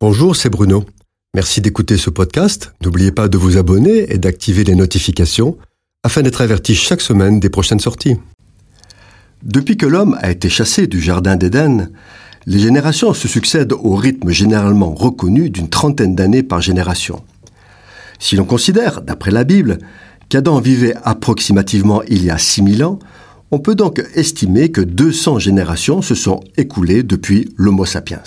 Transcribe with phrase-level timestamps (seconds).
[0.00, 0.84] Bonjour, c'est Bruno.
[1.34, 2.72] Merci d'écouter ce podcast.
[2.84, 5.58] N'oubliez pas de vous abonner et d'activer les notifications
[6.04, 8.14] afin d'être averti chaque semaine des prochaines sorties.
[9.42, 11.90] Depuis que l'homme a été chassé du Jardin d'Éden,
[12.46, 17.24] les générations se succèdent au rythme généralement reconnu d'une trentaine d'années par génération.
[18.20, 19.78] Si l'on considère, d'après la Bible,
[20.28, 23.00] qu'Adam vivait approximativement il y a 6000 ans,
[23.50, 28.22] on peut donc estimer que 200 générations se sont écoulées depuis l'Homo sapiens.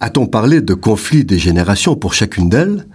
[0.00, 2.86] A-t-on parlé de conflit des générations pour chacune d'elles?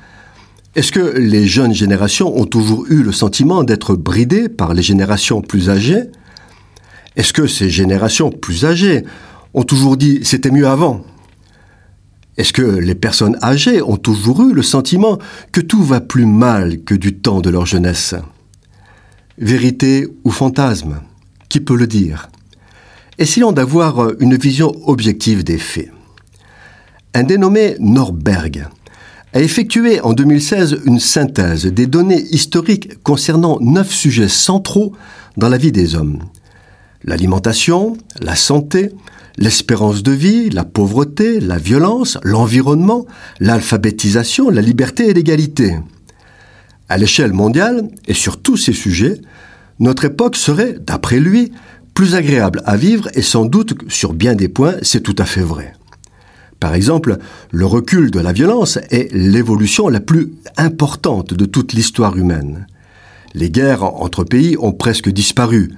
[0.75, 5.41] Est-ce que les jeunes générations ont toujours eu le sentiment d'être bridées par les générations
[5.41, 6.03] plus âgées?
[7.15, 9.05] Est-ce que ces générations plus âgées
[9.53, 11.05] ont toujours dit c'était mieux avant?
[12.37, 15.19] Est-ce que les personnes âgées ont toujours eu le sentiment
[15.51, 18.15] que tout va plus mal que du temps de leur jeunesse?
[19.37, 21.01] Vérité ou fantasme?
[21.47, 22.29] Qui peut le dire?
[23.17, 25.91] Essayons d'avoir une vision objective des faits.
[27.15, 28.67] Un dénommé Norberg
[29.31, 34.91] a effectué en 2016 une synthèse des données historiques concernant neuf sujets centraux
[35.37, 36.19] dans la vie des hommes.
[37.05, 38.91] L'alimentation, la santé,
[39.37, 43.05] l'espérance de vie, la pauvreté, la violence, l'environnement,
[43.39, 45.77] l'alphabétisation, la liberté et l'égalité.
[46.89, 49.21] À l'échelle mondiale, et sur tous ces sujets,
[49.79, 51.53] notre époque serait, d'après lui,
[51.93, 55.39] plus agréable à vivre et sans doute sur bien des points, c'est tout à fait
[55.39, 55.75] vrai.
[56.59, 57.17] Par exemple,
[57.51, 62.67] le recul de la violence est l'évolution la plus importante de toute l'histoire humaine.
[63.33, 65.71] Les guerres entre pays ont presque disparu.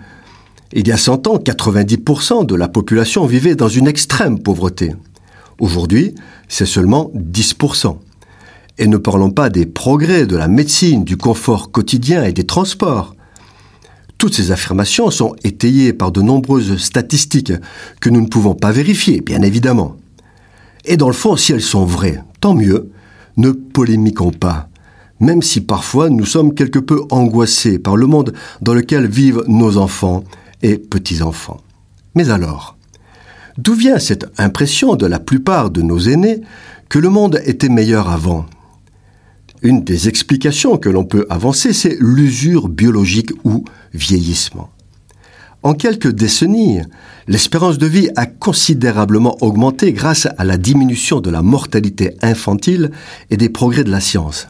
[0.73, 4.93] Il y a 100 ans, 90% de la population vivait dans une extrême pauvreté.
[5.59, 6.13] Aujourd'hui,
[6.47, 7.97] c'est seulement 10%.
[8.77, 13.15] Et ne parlons pas des progrès de la médecine, du confort quotidien et des transports.
[14.19, 17.53] Toutes ces affirmations sont étayées par de nombreuses statistiques
[17.99, 19.95] que nous ne pouvons pas vérifier, bien évidemment.
[20.87, 22.89] Et dans le fond, si elles sont vraies, tant mieux,
[23.35, 24.69] ne polémiquons pas,
[25.19, 29.77] même si parfois nous sommes quelque peu angoissés par le monde dans lequel vivent nos
[29.77, 30.23] enfants
[30.61, 31.59] et petits-enfants.
[32.15, 32.77] Mais alors,
[33.57, 36.41] d'où vient cette impression de la plupart de nos aînés
[36.87, 38.45] que le monde était meilleur avant?
[39.61, 44.69] Une des explications que l'on peut avancer, c'est l'usure biologique ou vieillissement.
[45.67, 46.79] En quelques décennies,
[47.27, 52.91] l'espérance de vie a considérablement augmenté grâce à la diminution de la mortalité infantile
[53.31, 54.47] et des progrès de la science.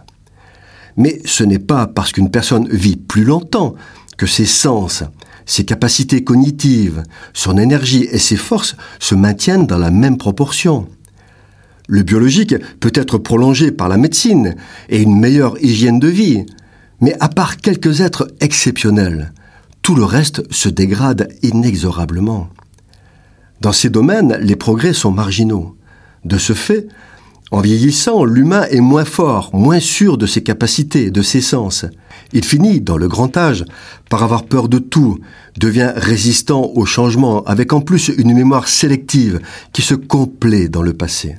[0.96, 3.74] Mais ce n'est pas parce qu'une personne vit plus longtemps
[4.16, 5.06] que ses sens,
[5.48, 7.02] ses capacités cognitives,
[7.34, 10.88] son énergie et ses forces se maintiennent dans la même proportion.
[11.88, 14.54] Le biologique peut être prolongé par la médecine
[14.88, 16.46] et une meilleure hygiène de vie,
[17.02, 19.34] mais à part quelques êtres exceptionnels,
[19.88, 22.50] tout le reste se dégrade inexorablement.
[23.62, 25.78] Dans ces domaines, les progrès sont marginaux.
[26.26, 26.90] De ce fait,
[27.52, 31.86] en vieillissant, l'humain est moins fort, moins sûr de ses capacités, de ses sens.
[32.34, 33.64] Il finit, dans le grand âge,
[34.10, 35.20] par avoir peur de tout,
[35.58, 39.40] devient résistant au changement, avec en plus une mémoire sélective
[39.72, 41.38] qui se complaît dans le passé.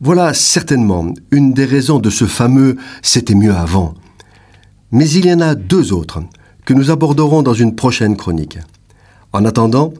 [0.00, 3.92] Voilà certainement une des raisons de ce fameux C'était mieux avant.
[4.90, 6.22] Mais il y en a deux autres
[6.64, 8.58] que nous aborderons dans une prochaine chronique.
[9.32, 9.92] En attendant,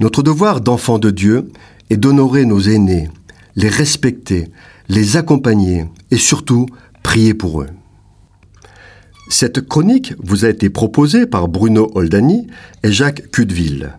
[0.00, 1.50] notre devoir d'enfant de Dieu
[1.90, 3.10] est d'honorer nos aînés,
[3.56, 4.48] les respecter,
[4.88, 6.66] les accompagner et surtout
[7.02, 7.68] prier pour eux.
[9.28, 12.46] Cette chronique vous a été proposée par Bruno Oldani
[12.82, 13.92] et Jacques Cudeville.